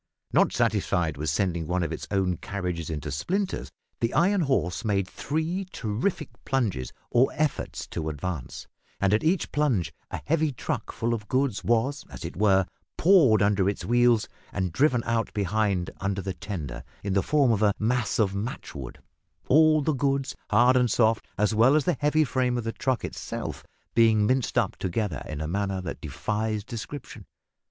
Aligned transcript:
Not 0.33 0.51
satisfied 0.51 1.15
with 1.15 1.29
sending 1.29 1.67
one 1.67 1.83
of 1.83 1.91
its 1.91 2.07
own 2.09 2.37
carriages 2.37 2.89
into 2.89 3.11
splinters, 3.11 3.71
the 3.99 4.15
iron 4.15 4.41
horse 4.41 4.83
made 4.83 5.07
three 5.07 5.67
terrific 5.71 6.31
plunges 6.43 6.91
or 7.11 7.29
efforts 7.33 7.85
to 7.89 8.09
advance, 8.09 8.65
and 8.99 9.13
at 9.13 9.23
each 9.23 9.51
plunge 9.51 9.93
a 10.09 10.19
heavy 10.25 10.51
truck 10.51 10.91
full 10.91 11.13
of 11.13 11.27
goods 11.27 11.63
was, 11.63 12.03
as 12.09 12.25
it 12.25 12.35
were, 12.35 12.65
pawed 12.97 13.43
under 13.43 13.69
its 13.69 13.85
wheels 13.85 14.27
and 14.51 14.73
driven 14.73 15.03
out 15.03 15.31
behind, 15.35 15.91
under 15.99 16.23
the 16.23 16.33
tender, 16.33 16.83
in 17.03 17.13
the 17.13 17.21
form 17.21 17.51
of 17.51 17.61
a 17.61 17.75
mass 17.77 18.17
of 18.17 18.33
matchwood 18.33 18.97
all 19.49 19.83
the 19.83 19.93
goods, 19.93 20.35
hard 20.49 20.75
and 20.75 20.89
soft, 20.89 21.27
as 21.37 21.53
well 21.53 21.75
as 21.75 21.83
the 21.85 21.95
heavy 21.99 22.23
frame 22.23 22.57
of 22.57 22.63
the 22.63 22.71
truck 22.73 23.05
itself 23.05 23.63
being 23.93 24.25
minced 24.25 24.57
up 24.57 24.75
together 24.77 25.21
in 25.29 25.39
a 25.41 25.47
manner 25.47 25.79
that 25.79 26.01
defies 26.01 26.63
description. 26.63 27.23